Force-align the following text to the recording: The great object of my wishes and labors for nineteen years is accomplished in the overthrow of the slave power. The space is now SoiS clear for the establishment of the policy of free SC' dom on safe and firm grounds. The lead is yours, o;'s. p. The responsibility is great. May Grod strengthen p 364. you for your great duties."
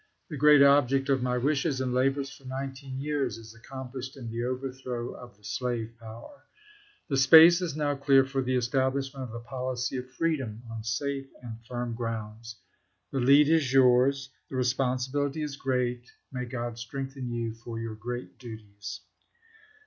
The 0.31 0.35
great 0.35 0.63
object 0.63 1.09
of 1.09 1.21
my 1.21 1.37
wishes 1.37 1.79
and 1.79 1.93
labors 1.93 2.31
for 2.35 2.43
nineteen 2.45 2.99
years 2.99 3.37
is 3.37 3.53
accomplished 3.53 4.17
in 4.17 4.31
the 4.31 4.43
overthrow 4.45 5.11
of 5.13 5.37
the 5.37 5.43
slave 5.43 5.91
power. 5.99 6.41
The 7.07 7.17
space 7.17 7.61
is 7.61 7.75
now 7.77 7.93
SoiS 7.95 8.01
clear 8.03 8.25
for 8.25 8.41
the 8.41 8.55
establishment 8.55 9.25
of 9.25 9.31
the 9.31 9.41
policy 9.47 9.97
of 9.97 10.09
free 10.09 10.37
SC' 10.37 10.39
dom 10.39 10.63
on 10.71 10.83
safe 10.83 11.27
and 11.43 11.63
firm 11.67 11.93
grounds. 11.93 12.55
The 13.11 13.19
lead 13.19 13.47
is 13.47 13.71
yours, 13.71 14.25
o;'s. 14.25 14.27
p. 14.27 14.33
The 14.49 14.55
responsibility 14.55 15.43
is 15.43 15.55
great. 15.55 16.11
May 16.31 16.47
Grod 16.47 16.79
strengthen 16.79 17.27
p 17.27 17.29
364. 17.29 17.33
you 17.39 17.53
for 17.63 17.79
your 17.79 17.93
great 17.95 18.39
duties." 18.39 19.01